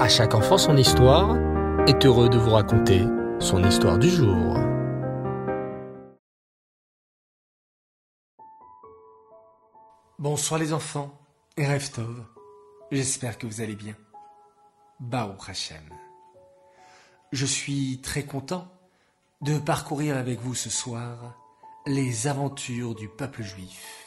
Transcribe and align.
À 0.00 0.08
chaque 0.08 0.34
enfant 0.34 0.56
son 0.56 0.78
histoire 0.78 1.36
est 1.86 2.06
heureux 2.06 2.30
de 2.30 2.38
vous 2.38 2.52
raconter 2.52 3.04
son 3.38 3.62
histoire 3.62 3.98
du 3.98 4.08
jour. 4.08 4.56
Bonsoir 10.18 10.58
les 10.58 10.72
enfants 10.72 11.12
et 11.58 11.66
Reftov. 11.66 12.24
J'espère 12.90 13.36
que 13.36 13.46
vous 13.46 13.60
allez 13.60 13.76
bien. 13.76 13.94
Baou 15.00 15.34
Hashem. 15.46 15.84
Je 17.32 17.44
suis 17.44 18.00
très 18.00 18.22
content 18.22 18.68
de 19.42 19.58
parcourir 19.58 20.16
avec 20.16 20.40
vous 20.40 20.54
ce 20.54 20.70
soir 20.70 21.36
les 21.86 22.26
aventures 22.26 22.94
du 22.94 23.10
peuple 23.10 23.42
juif 23.42 24.06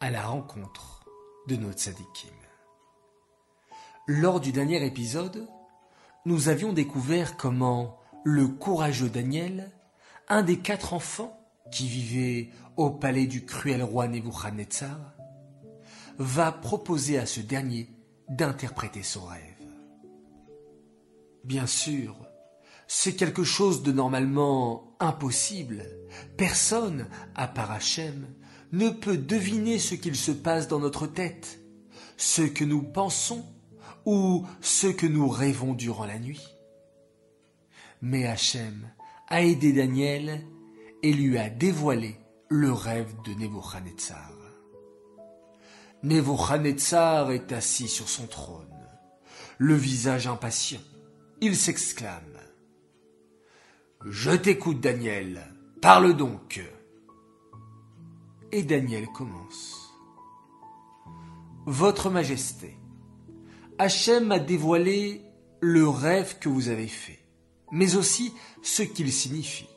à 0.00 0.10
la 0.10 0.26
rencontre 0.26 1.04
de 1.46 1.54
notre 1.54 1.78
sadikim. 1.78 2.47
Lors 4.10 4.40
du 4.40 4.52
dernier 4.52 4.82
épisode, 4.86 5.46
nous 6.24 6.48
avions 6.48 6.72
découvert 6.72 7.36
comment 7.36 7.98
le 8.24 8.48
courageux 8.48 9.10
Daniel, 9.10 9.70
un 10.28 10.42
des 10.42 10.60
quatre 10.60 10.94
enfants 10.94 11.38
qui 11.70 11.86
vivaient 11.88 12.48
au 12.78 12.88
palais 12.88 13.26
du 13.26 13.44
cruel 13.44 13.82
roi 13.82 14.08
Nebuchadnezzar, 14.08 15.12
va 16.16 16.52
proposer 16.52 17.18
à 17.18 17.26
ce 17.26 17.40
dernier 17.40 17.90
d'interpréter 18.30 19.02
son 19.02 19.26
rêve. 19.26 19.42
Bien 21.44 21.66
sûr, 21.66 22.16
c'est 22.86 23.14
quelque 23.14 23.44
chose 23.44 23.82
de 23.82 23.92
normalement 23.92 24.96
impossible. 25.00 25.84
Personne, 26.38 27.08
à 27.34 27.46
part 27.46 27.72
Hachem, 27.72 28.26
ne 28.72 28.88
peut 28.88 29.18
deviner 29.18 29.78
ce 29.78 29.94
qu'il 29.94 30.16
se 30.16 30.32
passe 30.32 30.66
dans 30.66 30.80
notre 30.80 31.06
tête, 31.06 31.60
ce 32.16 32.40
que 32.40 32.64
nous 32.64 32.82
pensons 32.82 33.44
ou 34.08 34.46
ce 34.62 34.86
que 34.86 35.06
nous 35.06 35.28
rêvons 35.28 35.74
durant 35.74 36.06
la 36.06 36.18
nuit. 36.18 36.56
Mais 38.00 38.26
Hachem 38.26 38.90
a 39.28 39.42
aidé 39.42 39.74
Daniel 39.74 40.40
et 41.02 41.12
lui 41.12 41.36
a 41.36 41.50
dévoilé 41.50 42.16
le 42.48 42.72
rêve 42.72 43.12
de 43.26 43.34
Nebuchadnezzar. 43.34 44.32
Nebuchadnezzar 46.02 47.32
est 47.32 47.52
assis 47.52 47.88
sur 47.88 48.08
son 48.08 48.26
trône, 48.26 48.88
le 49.58 49.74
visage 49.74 50.26
impatient. 50.26 50.80
Il 51.42 51.54
s'exclame 51.54 52.38
je 54.04 54.30
t'écoute, 54.30 54.80
Daniel. 54.80 55.42
Parle 55.82 56.16
donc. 56.16 56.62
Et 58.52 58.62
Daniel 58.62 59.08
commence. 59.08 59.92
Votre 61.66 62.08
Majesté, 62.08 62.77
Hachem 63.78 64.32
a 64.32 64.40
dévoilé 64.40 65.22
le 65.60 65.88
rêve 65.88 66.38
que 66.40 66.48
vous 66.48 66.68
avez 66.68 66.88
fait, 66.88 67.20
mais 67.70 67.94
aussi 67.94 68.32
ce 68.62 68.82
qu'il 68.82 69.12
signifie. 69.12 69.68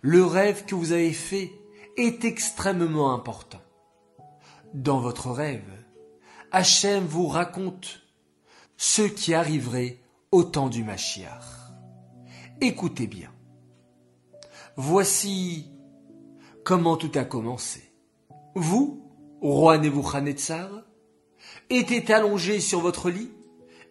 Le 0.00 0.24
rêve 0.24 0.64
que 0.64 0.76
vous 0.76 0.92
avez 0.92 1.12
fait 1.12 1.50
est 1.96 2.24
extrêmement 2.24 3.12
important. 3.12 3.60
Dans 4.74 5.00
votre 5.00 5.30
rêve, 5.30 5.68
Hachem 6.52 7.04
vous 7.04 7.26
raconte 7.26 8.02
ce 8.76 9.02
qui 9.02 9.34
arriverait 9.34 9.98
au 10.30 10.44
temps 10.44 10.68
du 10.68 10.84
Mashiach. 10.84 11.72
Écoutez 12.60 13.08
bien. 13.08 13.32
Voici 14.76 15.72
comment 16.64 16.96
tout 16.96 17.10
a 17.16 17.24
commencé. 17.24 17.92
Vous, 18.54 19.02
roi 19.40 19.78
Nebuchadnezzar, 19.78 20.87
étiez 21.70 22.10
allongé 22.12 22.60
sur 22.60 22.80
votre 22.80 23.10
lit 23.10 23.30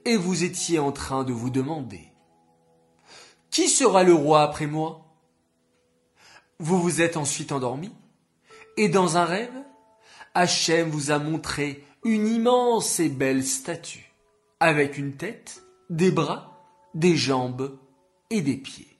et 0.05 0.15
vous 0.15 0.43
étiez 0.43 0.79
en 0.79 0.91
train 0.91 1.23
de 1.23 1.33
vous 1.33 1.49
demander 1.49 2.11
Qui 3.51 3.69
sera 3.69 4.03
le 4.03 4.13
roi 4.13 4.41
après 4.41 4.67
moi? 4.67 5.05
Vous 6.59 6.81
vous 6.81 7.01
êtes 7.01 7.17
ensuite 7.17 7.51
endormi 7.51 7.91
et 8.77 8.89
dans 8.89 9.17
un 9.17 9.25
rêve, 9.25 9.63
Hachem 10.33 10.89
vous 10.89 11.11
a 11.11 11.17
montré 11.17 11.83
une 12.03 12.27
immense 12.27 12.99
et 12.99 13.09
belle 13.09 13.43
statue 13.43 14.13
avec 14.59 14.97
une 14.97 15.15
tête, 15.17 15.63
des 15.89 16.11
bras, 16.11 16.63
des 16.93 17.15
jambes 17.15 17.77
et 18.29 18.41
des 18.41 18.57
pieds. 18.57 18.99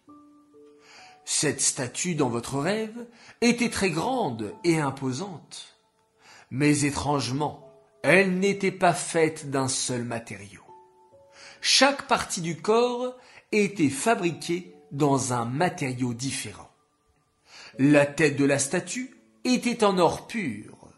Cette 1.26 1.62
statue 1.62 2.16
dans 2.16 2.30
votre 2.30 2.60
rêve 2.60 3.08
était 3.42 3.70
très 3.70 3.90
grande 3.90 4.54
et 4.64 4.80
imposante, 4.80 5.78
mais 6.50 6.82
étrangement, 6.82 7.67
elle 8.04 8.40
n'était 8.40 8.72
pas 8.72 8.94
faite 8.94 9.50
d'un 9.50 9.68
seul 9.68 10.04
matériau. 10.04 10.62
Chaque 11.62 12.08
partie 12.08 12.42
du 12.42 12.62
corps 12.62 13.18
était 13.52 13.90
fabriquée 13.90 14.76
dans 14.92 15.34
un 15.34 15.46
matériau 15.46 16.14
différent. 16.14 16.70
La 17.80 18.06
tête 18.06 18.38
de 18.38 18.46
la 18.46 18.60
statue 18.60 19.16
était 19.44 19.84
en 19.84 19.98
or 19.98 20.28
pur. 20.28 20.90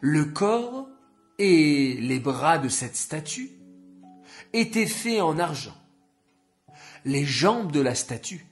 Le 0.00 0.24
corps 0.24 0.88
et 1.38 1.94
les 1.94 2.18
bras 2.18 2.58
de 2.58 2.68
cette 2.68 2.96
statue 2.96 3.50
étaient 4.52 4.86
faits 4.86 5.20
en 5.20 5.38
argent 5.38 5.76
les 7.04 7.24
jambes 7.24 7.72
de 7.72 7.80
la 7.80 7.94
statue 7.94 8.46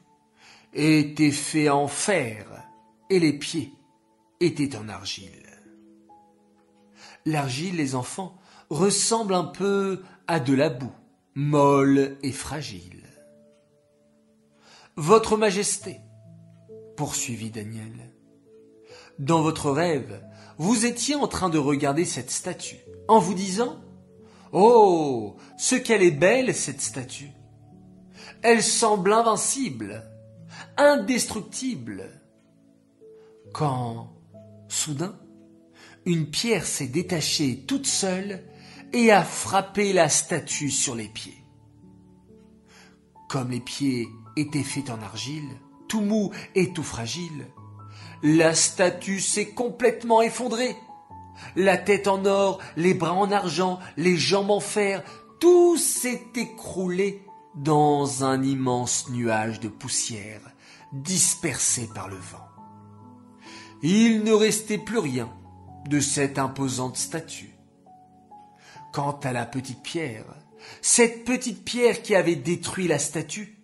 étaient 0.73 1.31
faits 1.31 1.71
en 1.71 1.89
fer 1.89 2.47
et 3.09 3.19
les 3.19 3.33
pieds 3.33 3.73
étaient 4.41 4.77
en 4.77 4.89
argile. 4.89 5.50
L'argile, 7.27 7.77
les 7.77 7.95
enfants, 7.95 8.39
ressemble 8.71 9.35
un 9.35 9.45
peu 9.45 10.03
à 10.27 10.41
de 10.41 10.55
la 10.55 10.71
boue, 10.71 10.93
molle 11.35 12.17
et 12.23 12.33
fragile. 12.33 13.05
Votre 14.97 15.37
Majesté, 15.37 16.01
poursuivit 16.97 17.51
Daniel, 17.51 18.15
dans 19.19 19.43
votre 19.43 19.71
rêve, 19.71 20.23
vous 20.59 20.87
étiez 20.87 21.15
en 21.15 21.29
train 21.29 21.49
de 21.49 21.59
regarder 21.59 22.05
cette 22.05 22.31
statue, 22.31 22.81
en 23.09 23.19
vous 23.19 23.35
disant 23.35 23.81
Oh, 24.53 25.37
ce 25.59 25.75
qu'elle 25.75 26.03
est 26.03 26.11
belle, 26.11 26.55
cette 26.55 26.81
statue 26.81 27.33
elle 28.43 28.63
semble 28.63 29.13
invincible, 29.13 30.03
indestructible. 30.77 32.11
Quand, 33.53 34.13
soudain, 34.69 35.19
une 36.10 36.26
pierre 36.26 36.66
s'est 36.66 36.88
détachée 36.88 37.65
toute 37.69 37.87
seule 37.87 38.43
et 38.93 39.12
a 39.12 39.22
frappé 39.22 39.93
la 39.93 40.09
statue 40.09 40.71
sur 40.71 40.97
les 40.97 41.06
pieds. 41.06 41.44
Comme 43.28 43.50
les 43.50 43.60
pieds 43.60 44.09
étaient 44.37 44.65
faits 44.65 44.91
en 44.91 45.00
argile, 45.03 45.48
tout 45.88 46.00
mou 46.00 46.32
et 46.56 46.72
tout 46.72 46.82
fragile, 46.82 47.47
la 48.25 48.56
statue 48.56 49.21
s'est 49.21 49.50
complètement 49.50 50.21
effondrée. 50.21 50.76
La 51.54 51.78
tête 51.78 52.09
en 52.09 52.25
or, 52.25 52.59
les 52.77 52.92
bras 52.92 53.15
en 53.15 53.31
argent, 53.31 53.78
les 53.97 54.16
jambes 54.16 54.50
en 54.50 54.60
fer, 54.60 55.04
tout 55.38 55.77
s'est 55.77 56.27
écroulé 56.34 57.22
dans 57.54 58.25
un 58.25 58.42
immense 58.42 59.09
nuage 59.10 59.60
de 59.60 59.69
poussière 59.69 60.42
dispersé 60.92 61.88
par 61.94 62.09
le 62.09 62.16
vent. 62.16 62.48
Il 63.82 64.25
ne 64.25 64.32
restait 64.32 64.77
plus 64.77 64.98
rien 64.98 65.31
de 65.89 66.01
cette 66.01 66.39
imposante 66.39 66.97
statue. 66.97 67.55
Quant 68.93 69.19
à 69.23 69.33
la 69.33 69.47
petite 69.47 69.83
pierre, 69.83 70.25
cette 70.83 71.25
petite 71.25 71.65
pierre 71.65 72.03
qui 72.03 72.15
avait 72.15 72.37
détruit 72.37 72.89
la 72.89 72.99
statue, 72.99 73.61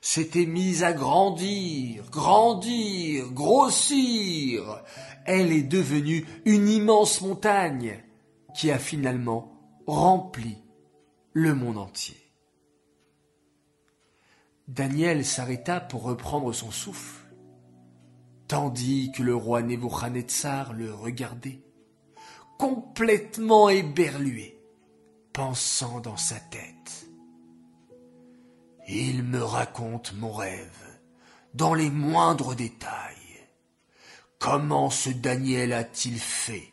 s'était 0.00 0.46
mise 0.46 0.82
à 0.82 0.92
grandir, 0.92 2.10
grandir, 2.10 3.30
grossir. 3.30 4.82
Elle 5.24 5.52
est 5.52 5.62
devenue 5.62 6.26
une 6.44 6.68
immense 6.68 7.20
montagne 7.20 8.02
qui 8.54 8.70
a 8.70 8.78
finalement 8.78 9.52
rempli 9.86 10.58
le 11.32 11.54
monde 11.54 11.78
entier. 11.78 12.16
Daniel 14.68 15.24
s'arrêta 15.24 15.80
pour 15.80 16.02
reprendre 16.02 16.52
son 16.52 16.70
souffle, 16.70 17.21
tandis 18.48 19.12
que 19.12 19.22
le 19.22 19.34
roi 19.34 19.62
Nebuchadnezzar 19.62 20.72
le 20.72 20.92
regardait, 20.92 21.62
complètement 22.58 23.68
éberlué, 23.68 24.60
pensant 25.32 26.00
dans 26.00 26.16
sa 26.16 26.36
tête. 26.36 27.06
Il 28.88 29.22
me 29.22 29.42
raconte 29.42 30.14
mon 30.14 30.32
rêve, 30.32 31.00
dans 31.54 31.74
les 31.74 31.90
moindres 31.90 32.54
détails. 32.54 33.16
Comment 34.38 34.90
ce 34.90 35.10
Daniel 35.10 35.72
a-t-il 35.72 36.18
fait 36.18 36.72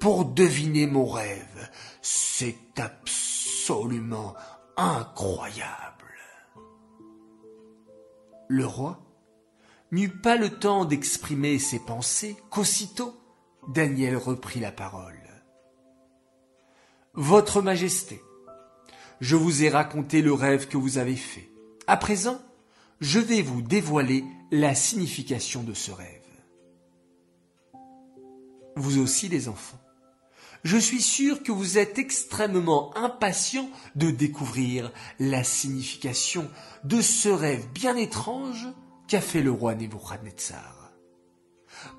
pour 0.00 0.24
deviner 0.24 0.86
mon 0.86 1.06
rêve? 1.06 1.70
C'est 2.00 2.78
absolument 2.78 4.34
incroyable. 4.76 6.06
Le 8.48 8.66
roi 8.66 8.98
n'eut 9.92 10.08
pas 10.08 10.36
le 10.36 10.50
temps 10.50 10.84
d'exprimer 10.84 11.58
ses 11.58 11.80
pensées 11.80 12.36
qu'aussitôt 12.50 13.14
Daniel 13.68 14.16
reprit 14.16 14.60
la 14.60 14.72
parole. 14.72 15.18
Votre 17.14 17.60
Majesté, 17.60 18.22
je 19.20 19.36
vous 19.36 19.64
ai 19.64 19.68
raconté 19.68 20.22
le 20.22 20.32
rêve 20.32 20.68
que 20.68 20.76
vous 20.76 20.98
avez 20.98 21.16
fait. 21.16 21.50
À 21.86 21.96
présent, 21.96 22.40
je 23.00 23.18
vais 23.18 23.42
vous 23.42 23.62
dévoiler 23.62 24.24
la 24.50 24.74
signification 24.74 25.62
de 25.62 25.74
ce 25.74 25.90
rêve. 25.90 26.20
Vous 28.76 28.98
aussi 28.98 29.28
les 29.28 29.48
enfants. 29.48 29.80
Je 30.62 30.76
suis 30.76 31.00
sûr 31.00 31.42
que 31.42 31.52
vous 31.52 31.78
êtes 31.78 31.98
extrêmement 31.98 32.96
impatients 32.96 33.70
de 33.96 34.10
découvrir 34.10 34.92
la 35.18 35.42
signification 35.42 36.48
de 36.84 37.00
ce 37.00 37.28
rêve 37.28 37.66
bien 37.72 37.96
étrange 37.96 38.68
qu'a 39.10 39.20
fait 39.20 39.42
le 39.42 39.50
roi 39.50 39.74
Nebuchadnezzar? 39.74 40.92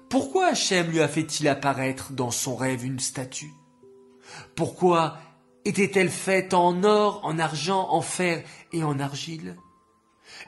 Pourquoi 0.10 0.48
Hachem 0.48 0.90
lui 0.90 1.02
a 1.02 1.10
fait-il 1.10 1.50
apparaître 1.50 2.14
dans 2.14 2.32
son 2.32 2.56
rêve 2.56 2.86
une 2.86 3.02
statue? 3.02 3.52
Pourquoi 4.56 5.18
était-elle 5.66 6.10
faite 6.10 6.54
en 6.54 6.86
or, 6.86 7.20
en 7.24 7.38
argent, 7.38 7.90
en 7.90 8.02
fer 8.02 8.46
et 8.72 8.84
en 8.84 8.98
argile? 9.00 9.58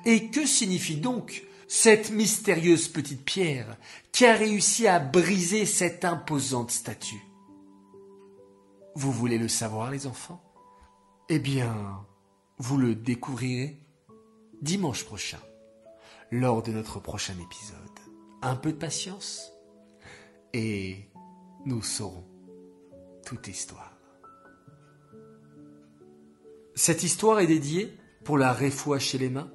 Et 0.06 0.30
que 0.30 0.46
signifie 0.46 0.96
donc 0.96 1.44
cette 1.68 2.12
mystérieuse 2.12 2.88
petite 2.88 3.26
pierre 3.26 3.76
qui 4.14 4.26
a 4.26 4.34
réussi 4.34 4.88
à 4.88 5.00
briser 5.00 5.66
cette 5.66 6.06
imposante 6.06 6.72
statue? 6.72 7.28
Vous 8.96 9.12
voulez 9.12 9.38
le 9.38 9.50
savoir, 9.50 9.92
les 9.92 10.08
enfants? 10.08 10.42
Eh 11.28 11.40
bien, 11.40 12.06
vous 12.58 12.78
le 12.78 12.96
découvrirez 12.96 13.82
dimanche 14.62 15.04
prochain, 15.04 15.40
lors 16.34 16.64
de 16.64 16.72
notre 16.72 17.00
prochain 17.00 17.36
épisode. 17.40 17.78
Un 18.42 18.56
peu 18.56 18.72
de 18.72 18.78
patience 18.78 19.52
et 20.52 21.08
nous 21.66 21.84
saurons 21.84 22.26
toute 23.24 23.48
histoire. 23.48 23.96
Cette 26.74 27.04
histoire 27.04 27.40
est 27.40 27.48
dédiée, 27.48 27.96
pour 28.24 28.40
la 28.40 28.52
réfoua 28.52 28.98
chez 28.98 29.20
les 29.20 29.30
mains, 29.30 29.52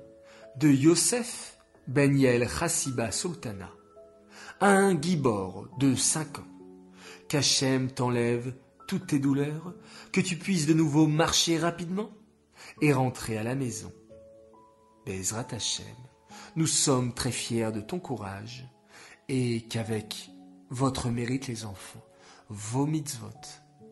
de 0.57 0.69
Yosef 0.69 1.59
Ben 1.89 2.17
Yael 2.17 2.49
Chassiba 2.49 3.11
Sultana, 3.11 3.73
un 4.61 5.01
gibor 5.01 5.69
de 5.81 5.97
cinq 5.97 6.39
ans. 6.39 6.47
Qu'Hachem 7.29 7.91
t'enlève 7.91 8.55
toutes 8.87 9.09
tes 9.09 9.19
douleurs, 9.19 9.75
que 10.13 10.21
tu 10.21 10.37
puisses 10.37 10.67
de 10.67 10.75
nouveau 10.75 11.09
marcher 11.09 11.59
rapidement 11.59 12.11
et 12.81 12.93
rentrer 12.93 13.37
à 13.37 13.43
la 13.43 13.57
maison. 13.57 13.93
Bezrat 15.05 15.49
Hachem, 15.51 15.85
nous 16.59 16.67
sommes 16.67 17.15
très 17.15 17.31
fiers 17.31 17.71
de 17.71 17.81
ton 17.81 18.01
courage 18.01 18.67
et 19.29 19.61
qu'avec 19.69 20.33
votre 20.71 21.09
mérite 21.09 21.47
les 21.47 21.65
enfants, 21.65 22.05
vos 22.49 22.85
mitzvot 22.85 23.31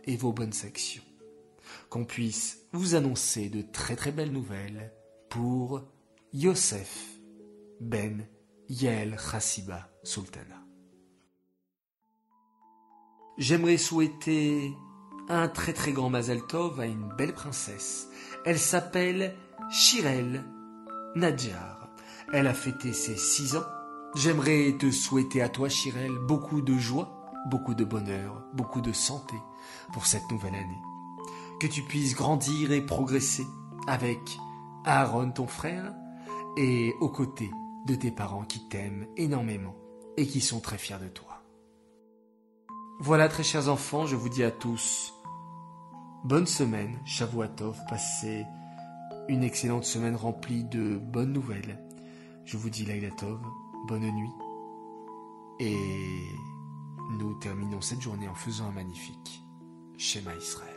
et 0.05 0.17
vos 0.17 0.33
bonnes 0.33 0.53
actions, 0.65 1.05
qu'on 1.91 2.05
puisse 2.05 2.59
vous 2.73 2.97
annoncer 2.97 3.51
de 3.51 3.63
très 3.63 3.95
très 3.95 4.11
belles 4.11 4.33
nouvelles 4.33 4.93
pour 5.29 5.85
Yosef 6.33 7.07
Ben 7.81 8.27
Yael 8.69 9.17
Chassiba 9.17 9.89
Sultana. 10.03 10.61
J'aimerais 13.39 13.77
souhaiter 13.77 14.73
un 15.29 15.47
très 15.47 15.73
très 15.73 15.93
grand 15.93 16.11
Mazel 16.11 16.43
Tov 16.49 16.81
à 16.81 16.87
une 16.87 17.15
belle 17.17 17.33
princesse. 17.33 18.09
Elle 18.45 18.59
s'appelle 18.59 19.37
Shirel 19.71 20.45
Nadjar. 21.15 21.76
Elle 22.33 22.47
a 22.47 22.55
fêté 22.55 22.93
ses 22.93 23.17
six 23.17 23.57
ans. 23.57 23.65
J'aimerais 24.15 24.75
te 24.79 24.91
souhaiter 24.91 25.43
à 25.43 25.49
toi, 25.49 25.69
Shirel, 25.69 26.13
beaucoup 26.27 26.61
de 26.61 26.77
joie, 26.77 27.31
beaucoup 27.51 27.75
de 27.75 27.85
bonheur, 27.85 28.45
beaucoup 28.55 28.81
de 28.81 28.93
santé 28.93 29.37
pour 29.93 30.07
cette 30.07 30.31
nouvelle 30.31 30.55
année 30.55 30.81
que 31.59 31.67
tu 31.67 31.83
puisses 31.83 32.15
grandir 32.15 32.73
et 32.73 32.85
progresser 32.85 33.47
avec 33.87 34.39
Aaron 34.85 35.31
ton 35.31 35.47
frère 35.47 35.95
et 36.57 36.95
aux 37.01 37.09
côtés 37.09 37.51
de 37.87 37.95
tes 37.95 38.11
parents 38.11 38.45
qui 38.45 38.69
t'aiment 38.69 39.07
énormément 39.17 39.75
et 40.17 40.27
qui 40.27 40.41
sont 40.41 40.61
très 40.61 40.79
fiers 40.79 40.99
de 40.99 41.09
toi. 41.09 41.43
Voilà 43.01 43.29
très 43.29 43.43
chers 43.43 43.69
enfants, 43.69 44.07
je 44.07 44.17
vous 44.17 44.29
dis 44.29 44.43
à 44.43 44.51
tous 44.51 45.13
bonne 46.25 46.47
semaine, 46.47 46.99
Shavuatov, 47.05 47.79
passez 47.89 48.45
une 49.29 49.45
excellente 49.45 49.85
semaine 49.85 50.17
remplie 50.17 50.65
de 50.65 50.97
bonnes 50.97 51.33
nouvelles. 51.33 51.86
Je 52.47 52.57
vous 52.57 52.71
dis 52.71 52.85
Lailatov, 52.85 53.41
bonne 53.89 54.09
nuit 54.09 54.31
et 55.59 56.29
nous 57.19 57.35
terminons 57.41 57.81
cette 57.81 58.01
journée 58.01 58.29
en 58.29 58.37
faisant 58.37 58.69
un 58.69 58.73
magnifique 58.73 59.43
schéma 59.99 60.33
Israël. 60.37 60.76